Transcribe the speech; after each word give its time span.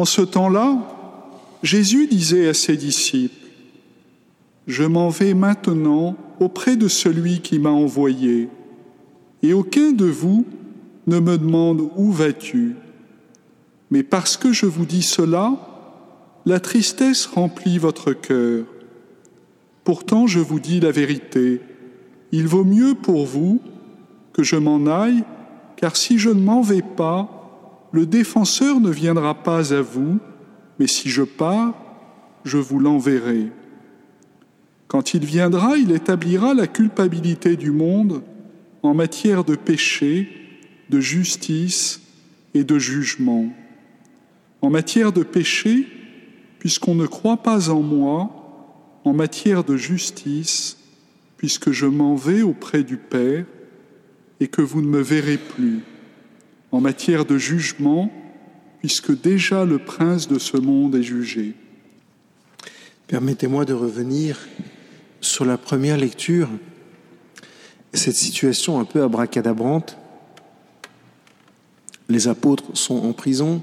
En 0.00 0.06
ce 0.06 0.22
temps-là, 0.22 0.78
Jésus 1.62 2.06
disait 2.06 2.48
à 2.48 2.54
ses 2.54 2.78
disciples, 2.78 3.34
Je 4.66 4.84
m'en 4.84 5.10
vais 5.10 5.34
maintenant 5.34 6.16
auprès 6.40 6.76
de 6.76 6.88
celui 6.88 7.40
qui 7.40 7.58
m'a 7.58 7.68
envoyé, 7.68 8.48
et 9.42 9.52
aucun 9.52 9.92
de 9.92 10.06
vous 10.06 10.46
ne 11.06 11.20
me 11.20 11.36
demande 11.36 11.90
où 11.96 12.12
vas-tu. 12.12 12.76
Mais 13.90 14.02
parce 14.02 14.38
que 14.38 14.54
je 14.54 14.64
vous 14.64 14.86
dis 14.86 15.02
cela, 15.02 15.52
la 16.46 16.60
tristesse 16.60 17.26
remplit 17.26 17.76
votre 17.76 18.14
cœur. 18.14 18.64
Pourtant, 19.84 20.26
je 20.26 20.40
vous 20.40 20.60
dis 20.60 20.80
la 20.80 20.92
vérité, 20.92 21.60
il 22.32 22.46
vaut 22.46 22.64
mieux 22.64 22.94
pour 22.94 23.26
vous 23.26 23.60
que 24.32 24.42
je 24.42 24.56
m'en 24.56 24.86
aille, 24.86 25.24
car 25.76 25.94
si 25.94 26.18
je 26.18 26.30
ne 26.30 26.40
m'en 26.40 26.62
vais 26.62 26.80
pas, 26.96 27.39
le 27.92 28.06
défenseur 28.06 28.80
ne 28.80 28.90
viendra 28.90 29.34
pas 29.34 29.72
à 29.72 29.80
vous, 29.80 30.18
mais 30.78 30.86
si 30.86 31.08
je 31.08 31.22
pars, 31.22 31.74
je 32.44 32.58
vous 32.58 32.78
l'enverrai. 32.78 33.48
Quand 34.86 35.14
il 35.14 35.24
viendra, 35.24 35.76
il 35.76 35.92
établira 35.92 36.54
la 36.54 36.66
culpabilité 36.66 37.56
du 37.56 37.70
monde 37.70 38.22
en 38.82 38.94
matière 38.94 39.44
de 39.44 39.54
péché, 39.54 40.28
de 40.88 41.00
justice 41.00 42.00
et 42.54 42.64
de 42.64 42.78
jugement. 42.78 43.52
En 44.62 44.70
matière 44.70 45.12
de 45.12 45.22
péché, 45.22 45.86
puisqu'on 46.58 46.94
ne 46.94 47.06
croit 47.06 47.38
pas 47.38 47.70
en 47.70 47.82
moi, 47.82 49.00
en 49.04 49.12
matière 49.12 49.64
de 49.64 49.76
justice, 49.76 50.76
puisque 51.36 51.70
je 51.70 51.86
m'en 51.86 52.16
vais 52.16 52.42
auprès 52.42 52.82
du 52.82 52.96
Père 52.96 53.46
et 54.40 54.48
que 54.48 54.62
vous 54.62 54.82
ne 54.82 54.88
me 54.88 55.00
verrez 55.00 55.38
plus, 55.38 55.80
en 56.72 56.80
matière 56.80 57.24
de 57.24 57.38
jugement, 57.38 58.10
puisque 58.80 59.18
déjà 59.20 59.64
le 59.64 59.78
prince 59.78 60.28
de 60.28 60.38
ce 60.38 60.56
monde 60.56 60.94
est 60.94 61.02
jugé. 61.02 61.54
Permettez-moi 63.06 63.64
de 63.64 63.74
revenir 63.74 64.38
sur 65.20 65.44
la 65.44 65.58
première 65.58 65.96
lecture, 65.96 66.48
cette 67.92 68.14
situation 68.14 68.78
un 68.78 68.84
peu 68.84 69.02
abracadabrante. 69.02 69.96
Les 72.08 72.28
apôtres 72.28 72.76
sont 72.76 72.96
en 72.96 73.12
prison, 73.12 73.62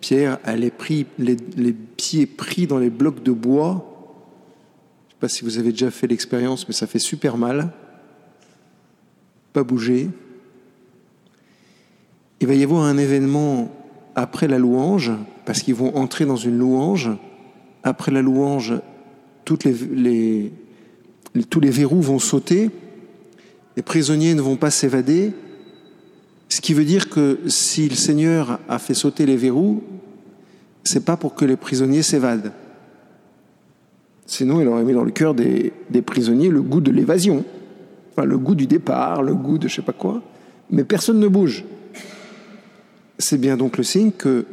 Pierre 0.00 0.38
a 0.44 0.56
les, 0.56 0.72
les, 1.18 1.72
pieds 1.72 2.26
pris 2.26 2.66
dans 2.66 2.78
les 2.78 2.90
blocs 2.90 3.22
de 3.22 3.32
bois. 3.32 3.86
Je 5.02 5.06
ne 5.06 5.10
sais 5.10 5.20
pas 5.20 5.28
si 5.28 5.44
vous 5.44 5.58
avez 5.58 5.72
déjà 5.72 5.90
fait 5.90 6.06
l'expérience, 6.06 6.66
mais 6.66 6.74
ça 6.74 6.86
fait 6.86 6.98
super 6.98 7.36
mal. 7.36 7.72
Pas 9.52 9.62
bouger. 9.62 10.08
Il 12.40 12.46
va 12.46 12.54
y 12.54 12.62
avoir 12.62 12.84
un 12.84 12.96
événement 12.96 13.70
après 14.14 14.48
la 14.48 14.58
louange, 14.58 15.12
parce 15.44 15.62
qu'ils 15.62 15.74
vont 15.74 15.96
entrer 15.96 16.24
dans 16.24 16.36
une 16.36 16.58
louange. 16.58 17.10
Après 17.82 18.10
la 18.10 18.22
louange, 18.22 18.74
tous 19.44 19.58
les 19.64 20.50
verrous 21.70 22.02
vont 22.02 22.18
sauter. 22.18 22.70
Les 23.76 23.82
prisonniers 23.82 24.34
ne 24.34 24.42
vont 24.42 24.56
pas 24.56 24.70
s'évader. 24.70 25.32
Ce 26.48 26.60
qui 26.60 26.74
veut 26.74 26.84
dire 26.84 27.08
que 27.08 27.38
si 27.46 27.88
le 27.88 27.94
Seigneur 27.94 28.58
a 28.68 28.78
fait 28.78 28.94
sauter 28.94 29.24
les 29.24 29.36
verrous, 29.36 29.82
c'est 30.82 31.04
pas 31.04 31.16
pour 31.16 31.34
que 31.34 31.44
les 31.44 31.56
prisonniers 31.56 32.02
s'évadent. 32.02 32.52
Sinon, 34.26 34.60
il 34.60 34.68
aurait 34.68 34.84
mis 34.84 34.92
dans 34.92 35.04
le 35.04 35.10
cœur 35.10 35.34
des, 35.34 35.72
prisonniers 36.04 36.48
le 36.48 36.62
goût 36.62 36.80
de 36.80 36.90
l'évasion, 36.90 37.44
enfin, 38.12 38.24
le 38.24 38.38
goût 38.38 38.54
du 38.54 38.66
départ, 38.66 39.22
le 39.22 39.34
goût 39.34 39.58
de 39.58 39.68
je 39.68 39.76
sais 39.76 39.82
pas 39.82 39.92
quoi. 39.92 40.22
Mais 40.70 40.84
personne 40.84 41.18
ne 41.18 41.28
bouge. 41.28 41.64
C'est 43.20 43.38
bien 43.38 43.56
donc 43.56 43.76
le 43.76 43.84
signe 43.84 44.12
que 44.12 44.46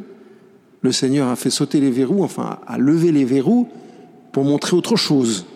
le 0.82 0.92
Seigneur 0.92 1.28
a 1.28 1.36
fait 1.36 1.50
sauter 1.50 1.80
les 1.80 1.90
verrous, 1.90 2.22
enfin 2.22 2.60
a 2.66 2.78
levé 2.78 3.12
les 3.12 3.24
verrous 3.24 3.68
pour 4.30 4.44
montrer 4.44 4.76
autre 4.76 4.94
chose. 4.94 5.46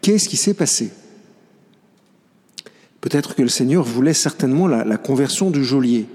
Qu'est-ce 0.00 0.28
qui 0.28 0.36
s'est 0.36 0.54
passé? 0.54 0.92
Peut-être 3.00 3.34
que 3.34 3.42
le 3.42 3.48
Seigneur 3.48 3.82
voulait 3.84 4.14
certainement 4.14 4.68
la, 4.68 4.96
conversion 4.96 5.50
du 5.50 5.64
geôlier, 5.64 6.06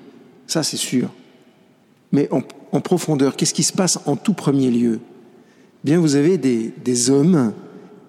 ça 0.48 0.64
c'est 0.64 0.78
sûr. 0.78 1.10
Mais 2.12 2.30
en, 2.32 2.82
profondeur, 2.82 3.36
qu'est-ce 3.36 3.54
qui 3.54 3.64
se 3.64 3.74
passe 3.74 4.00
en 4.06 4.16
tout 4.16 4.34
premier 4.34 4.72
lieu? 4.72 5.00
Bien, 5.84 6.00
vous 6.00 6.16
avez 6.16 6.38
des, 6.38 6.74
des 6.84 7.10
hommes 7.10 7.54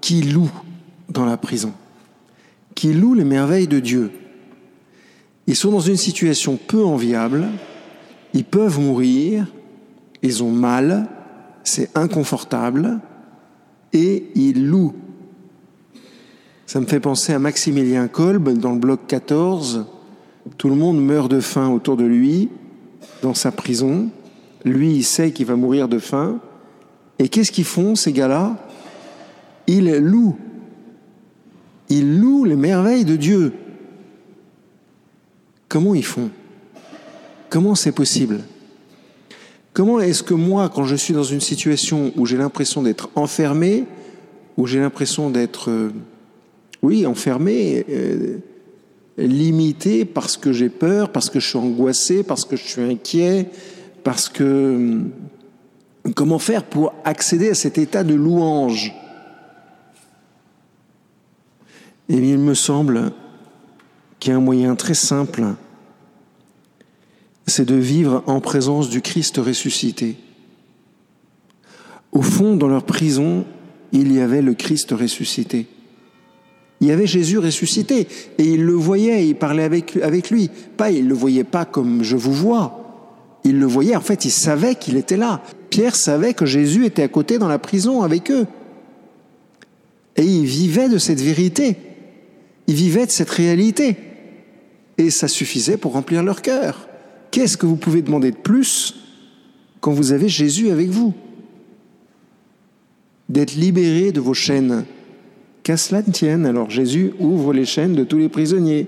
qui 0.01 0.23
louent 0.23 0.61
dans 1.09 1.25
la 1.25 1.37
prison, 1.37 1.73
qui 2.75 2.93
louent 2.93 3.15
les 3.15 3.25
merveilles 3.25 3.69
de 3.69 3.81
Dieu. 3.81 4.13
Ils 5.47 5.57
sont 5.57 5.71
dans 5.71 5.81
une 5.81 5.97
situation 5.97 6.57
peu 6.57 6.85
enviable, 6.85 7.49
ils 8.33 8.45
peuvent 8.45 8.81
mourir, 8.81 9.47
ils 10.23 10.43
ont 10.43 10.51
mal, 10.51 11.09
c'est 11.63 11.91
inconfortable, 11.97 13.01
et 13.93 14.27
ils 14.35 14.67
louent 14.67 14.95
ça 16.67 16.81
me 16.81 16.87
fait 16.87 17.01
penser 17.01 17.33
à 17.33 17.39
Maximilien 17.39 18.09
Kolb 18.09 18.49
dans 18.59 18.73
le 18.73 18.79
bloc 18.79 19.07
14. 19.07 19.87
Tout 20.57 20.69
le 20.69 20.75
monde 20.75 21.01
meurt 21.01 21.31
de 21.31 21.41
faim 21.41 21.69
autour 21.69 21.97
de 21.97 22.05
lui, 22.05 22.49
dans 23.23 23.35
sa 23.35 23.53
prison. 23.53 24.09
Lui, 24.65 24.93
il 24.93 25.05
sait 25.05 25.31
qu'il 25.31 25.47
va 25.47 25.57
mourir 25.57 25.89
de 25.89 25.99
faim. 25.99 26.41
Et 27.19 27.29
qu'est-ce 27.29 27.53
qu'ils 27.53 27.65
font, 27.65 27.95
ces 27.95 28.13
gars-là? 28.13 28.57
Ils 29.67 29.99
louent. 29.99 30.37
Ils 31.91 32.19
louent 32.19 32.45
les 32.45 32.57
merveilles 32.57 33.05
de 33.05 33.17
Dieu. 33.17 33.53
Comment 35.75 35.97
ils 35.97 36.05
font? 36.05 36.31
Comment 37.51 37.75
c'est 37.75 37.91
possible? 37.91 38.43
Comment 39.73 39.99
est-ce 39.99 40.23
que 40.23 40.33
moi, 40.33 40.69
quand 40.73 40.85
je 40.85 40.95
suis 40.95 41.13
dans 41.13 41.25
une 41.25 41.41
situation 41.41 42.13
où 42.15 42.27
j'ai 42.27 42.37
l'impression 42.37 42.81
d'être 42.81 43.11
enfermé, 43.17 43.83
où 44.57 44.69
j'ai 44.69 44.79
l'impression 44.79 45.31
d'être 45.31 45.71
euh, 45.71 45.91
oui, 46.81 47.07
enfermé, 47.07 47.85
euh, 47.91 48.39
limité 49.19 50.05
parce 50.05 50.37
que 50.37 50.53
j'ai 50.53 50.69
peur, 50.69 51.11
parce 51.11 51.29
que 51.29 51.41
je 51.41 51.49
suis 51.49 51.59
angoissé, 51.59 52.23
parce 52.23 52.45
que 52.45 52.55
je 52.55 52.63
suis 52.63 52.83
inquiet, 52.83 53.49
parce 54.05 54.29
que... 54.29 54.45
Hum, 54.77 55.11
comment 56.15 56.39
faire 56.39 56.63
pour 56.63 56.95
accéder 57.05 57.51
à 57.51 57.55
cet 57.55 57.79
état 57.79 58.05
de 58.05 58.15
louange? 58.15 58.95
Et 62.09 62.15
il 62.17 62.39
me 62.39 62.55
semble 62.55 63.11
qu'il 64.21 64.31
y 64.31 64.35
a 64.35 64.37
un 64.37 64.41
moyen 64.41 64.77
très 64.77 64.95
simple, 64.95 65.57
c'est 67.47 67.65
de 67.65 67.75
vivre 67.75 68.23
en 68.27 68.41
présence 68.41 68.89
du 68.89 69.01
Christ 69.01 69.39
ressuscité. 69.39 70.17
Au 72.13 72.23
fond, 72.23 72.57
dans 72.57 72.69
leur 72.69 72.85
prison, 72.85 73.45
il 73.93 74.13
y 74.13 74.21
avait 74.21 74.43
le 74.43 74.55
Christ 74.55 74.93
ressuscité. 74.93 75.67
Il 76.81 76.89
y 76.89 76.93
avait 76.93 77.07
Jésus 77.07 77.39
ressuscité 77.39 78.09
et 78.39 78.45
il 78.45 78.65
le 78.65 78.73
voyait, 78.73 79.27
il 79.27 79.37
parlait 79.37 79.65
avec, 79.65 80.31
lui. 80.31 80.51
Pas, 80.77 80.91
il 80.91 81.09
le 81.09 81.15
voyait 81.15 81.45
pas 81.45 81.65
comme 81.65 82.03
je 82.03 82.17
vous 82.17 82.33
vois. 82.33 82.81
Il 83.45 83.59
le 83.59 83.67
voyait, 83.67 83.97
en 83.97 84.01
fait, 84.01 84.25
il 84.25 84.31
savait 84.31 84.75
qu'il 84.75 84.97
était 84.97 85.17
là. 85.17 85.43
Pierre 85.71 85.97
savait 85.97 86.35
que 86.35 86.47
Jésus 86.47 86.87
était 86.87 87.03
à 87.03 87.09
côté 87.09 87.39
dans 87.39 87.49
la 87.49 87.59
prison 87.59 88.03
avec 88.03 88.31
eux. 88.31 88.47
Et 90.17 90.25
il 90.25 90.47
vivait 90.47 90.89
de 90.89 90.99
cette 90.99 91.21
vérité. 91.21 91.77
Il 92.67 92.75
vivait 92.75 93.07
de 93.07 93.11
cette 93.11 93.31
réalité. 93.31 93.97
Et 94.97 95.11
ça 95.11 95.29
suffisait 95.29 95.77
pour 95.77 95.93
remplir 95.93 96.23
leur 96.23 96.41
cœur. 96.43 96.89
Qu'est-ce 97.35 97.57
que 97.57 97.67
vous 97.67 97.75
pouvez 97.75 98.01
demander 98.01 98.31
de 98.31 98.37
plus 98.37 98.95
quand 99.81 99.91
vous 99.91 100.13
avez 100.13 100.29
Jésus 100.29 100.71
avec 100.71 100.89
vous 100.91 101.13
D'être 103.29 103.57
libéré 103.57 104.13
de 104.13 104.21
vos 104.21 104.35
chaînes 104.35 104.85
Qu'à 105.65 105.77
cela 105.77 106.03
ne 106.07 106.13
tienne, 106.13 106.47
alors 106.47 106.71
Jésus 106.71 107.13
ouvre 107.19 107.53
les 107.53 107.65
chaînes 107.65 107.97
de 107.97 108.05
tous 108.05 108.19
les 108.19 108.29
prisonniers. 108.29 108.87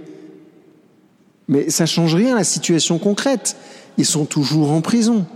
Mais 1.49 1.71
ça 1.71 1.85
ne 1.85 1.89
change 1.89 2.15
rien 2.15 2.35
à 2.35 2.39
la 2.39 2.45
situation 2.45 3.01
concrète. 3.01 3.57
Ils 3.99 4.07
sont 4.07 4.27
toujours 4.27 4.71
en 4.71 4.81
prison. 4.81 5.27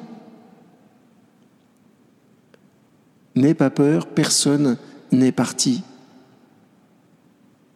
N'aie 3.34 3.54
pas 3.54 3.70
peur, 3.70 4.06
personne 4.06 4.76
n'est 5.10 5.32
parti. 5.32 5.82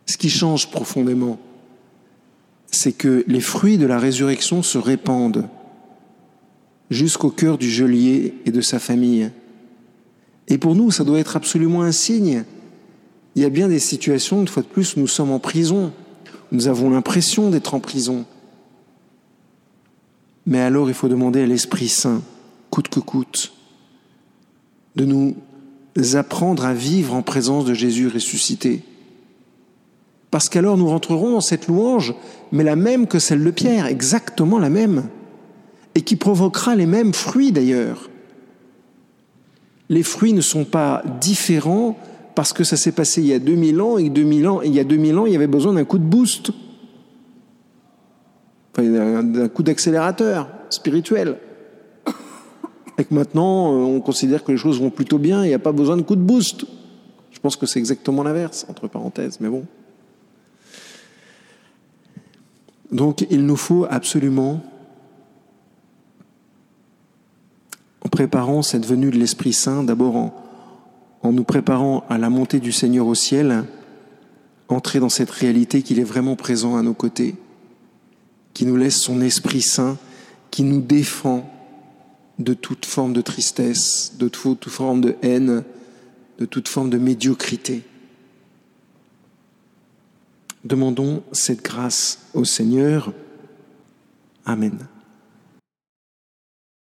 Ce 0.07 0.17
qui 0.17 0.31
change 0.31 0.71
profondément, 0.71 1.41
c'est 2.75 2.93
que 2.93 3.25
les 3.27 3.41
fruits 3.41 3.79
de 3.79 3.87
la 3.87 3.99
résurrection 3.99 4.63
se 4.63 4.79
répandent 4.79 5.49
jusqu'au 6.91 7.31
cœur 7.31 7.57
du 7.57 7.71
geôlier 7.71 8.35
et 8.45 8.51
de 8.51 8.61
sa 8.61 8.79
famille. 8.79 9.31
Et 10.49 10.59
pour 10.59 10.75
nous, 10.75 10.91
ça 10.91 11.05
doit 11.05 11.19
être 11.19 11.37
absolument 11.37 11.83
un 11.83 11.93
signe 11.93 12.45
il 13.35 13.43
y 13.43 13.45
a 13.45 13.51
bien 13.51 13.69
des 13.69 13.81
situations, 13.81 14.41
une 14.41 14.49
fois 14.49 14.63
de 14.63 14.69
plus, 14.69 14.97
où 14.97 15.01
nous 15.01 15.09
sommes 15.09 15.33
en 15.33 15.41
prison. 15.41 15.93
Nous 16.53 16.69
avons 16.69 16.91
l'impression 16.91 17.51
d'être 17.51 17.75
en 17.75 17.81
prison. 17.81 18.25
Mais 20.47 20.61
alors 20.61 20.89
il 20.89 20.95
faut 20.95 21.09
demander 21.09 21.43
à 21.43 21.47
l'Esprit 21.47 21.89
Saint, 21.89 22.23
coûte 22.71 22.89
que 22.89 23.01
coûte, 23.01 23.53
de 24.95 25.05
nous 25.05 25.37
apprendre 26.15 26.65
à 26.65 26.75
vivre 26.75 27.15
en 27.15 27.23
présence 27.23 27.65
de 27.65 27.75
Jésus 27.75 28.09
ressuscité. 28.09 28.83
Parce 30.35 30.49
qu'alors 30.49 30.77
nous 30.77 30.89
rentrerons 30.89 31.31
dans 31.31 31.41
cette 31.41 31.69
louange, 31.69 32.13
mais 32.51 32.65
la 32.65 32.75
même 32.75 33.07
que 33.07 33.21
celle 33.21 33.45
de 33.45 33.53
Pierre, 33.53 33.87
exactement 33.87 34.59
la 34.59 34.69
même. 34.69 35.05
et 35.95 36.01
qui 36.01 36.17
provoquera 36.17 36.75
les 36.75 36.87
mêmes 36.87 37.15
fruits 37.15 37.53
d'ailleurs. 37.53 38.11
Les 39.89 40.03
fruits 40.03 40.33
ne 40.33 40.41
sont 40.41 40.65
pas 40.65 41.05
différents 41.21 41.97
parce 42.35 42.53
que 42.53 42.65
ça 42.65 42.77
s'est 42.77 42.91
passé 42.91 43.21
il 43.21 43.29
y 43.29 43.33
a 43.33 43.39
2000 43.39 43.81
ans 43.81 43.97
et 43.97 44.09
2000 44.09 44.49
ans, 44.49 44.61
et 44.61 44.67
il 44.67 44.75
y 44.75 44.81
a 44.81 44.85
2000 44.85 45.19
ans, 45.19 45.27
il 45.27 45.35
y 45.35 45.37
avait 45.37 45.47
besoin 45.47 45.73
d'un 45.73 45.85
coup 45.85 45.99
de 45.99 46.03
boost, 46.03 46.51
enfin, 48.73 49.23
d'un 49.23 49.49
coup 49.49 49.63
d'accélérateur 49.63 50.49
spirituel. 50.69 51.39
Et 52.99 53.05
que 53.05 53.15
maintenant, 53.15 53.71
on 53.71 54.01
considère 54.01 54.43
que 54.43 54.51
les 54.51 54.59
choses 54.59 54.81
vont 54.81 54.91
plutôt 54.91 55.19
bien, 55.19 55.45
il 55.45 55.49
n'y 55.49 55.55
a 55.55 55.61
pas 55.61 55.71
besoin 55.71 55.97
de 55.97 56.03
coup 56.03 56.17
de 56.17 56.23
boost. 56.23 56.65
Je 57.31 57.39
pense 57.39 57.55
que 57.55 57.67
c'est 57.67 57.79
exactement 57.79 58.25
l'inverse, 58.25 58.67
entre 58.69 58.89
parenthèses, 58.89 59.39
mais 59.41 59.49
bon. 59.49 59.65
Donc 62.93 63.27
il 63.31 63.47
nous 63.47 63.57
faut 63.57 63.87
absolument, 63.89 64.63
en 68.05 68.09
préparant 68.09 68.63
cette 68.63 68.87
venue 68.87 69.11
de 69.11 69.19
l'Esprit 69.19 69.53
Saint, 69.53 69.83
d'abord 69.83 70.17
en, 70.17 71.33
nous 71.33 71.45
préparant 71.45 72.05
à 72.09 72.19
la 72.19 72.31
montée 72.31 72.61
du 72.61 72.73
Seigneur 72.73 73.07
au 73.07 73.15
ciel, 73.15 73.65
entrer 74.69 75.01
dans 75.01 75.09
cette 75.09 75.31
réalité 75.31 75.83
qu'il 75.83 75.99
est 75.99 76.05
vraiment 76.05 76.37
présent 76.37 76.77
à 76.77 76.83
nos 76.83 76.95
côtés, 76.95 77.35
qui 78.53 78.67
nous 78.67 78.77
laisse 78.77 79.01
son 79.01 79.21
Esprit 79.21 79.63
Saint, 79.63 79.97
qui 80.51 80.63
nous 80.63 80.81
défend 80.81 81.51
de 82.39 82.55
toute 82.55 82.85
forme 82.85 83.13
de 83.13 83.21
tristesse, 83.21 84.15
de 84.19 84.29
toute 84.29 84.69
forme 84.69 85.01
de 85.01 85.17
haine, 85.23 85.65
de 86.39 86.45
toute 86.45 86.69
forme 86.69 86.91
de 86.91 86.99
médiocrité. 86.99 87.83
Demandons 90.65 91.23
cette 91.33 91.63
grâce 91.63 92.21
au 92.33 92.45
Seigneur. 92.45 93.13
Amen. 94.47 94.89